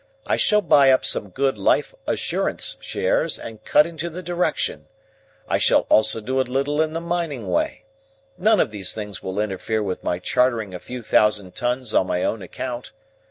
[0.25, 4.87] I shall buy up some good Life Assurance shares, and cut into the Direction.
[5.47, 7.85] I shall also do a little in the mining way.
[8.35, 12.23] None of these things will interfere with my chartering a few thousand tons on my
[12.23, 12.93] own account.